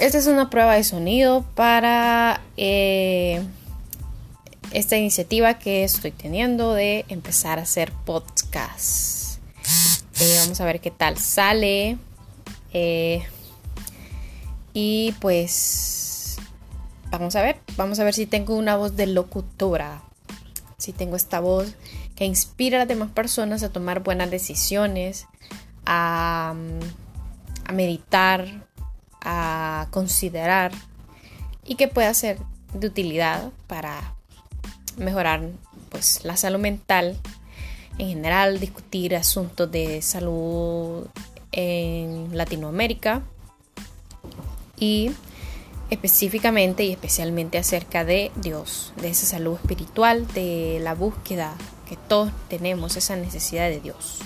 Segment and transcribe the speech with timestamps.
[0.00, 3.42] esta es una prueba de sonido para eh,
[4.72, 9.38] esta iniciativa que estoy teniendo de empezar a hacer podcast.
[10.20, 11.98] Eh, vamos a ver qué tal sale.
[12.72, 13.22] Eh,
[14.72, 16.38] y pues
[17.10, 20.02] vamos a ver, vamos a ver si tengo una voz de locutora.
[20.78, 21.74] Si tengo esta voz
[22.16, 25.26] que inspira a las demás personas a tomar buenas decisiones,
[25.84, 26.54] a
[27.70, 28.69] meditar,
[29.20, 30.72] a considerar
[31.64, 32.38] y que pueda ser
[32.74, 34.14] de utilidad para
[34.96, 35.42] mejorar
[35.90, 37.16] pues la salud mental
[37.98, 41.06] en general, discutir asuntos de salud
[41.52, 43.22] en Latinoamérica
[44.78, 45.10] y
[45.90, 51.54] específicamente y especialmente acerca de Dios, de esa salud espiritual, de la búsqueda
[51.88, 54.20] que todos tenemos, esa necesidad de Dios.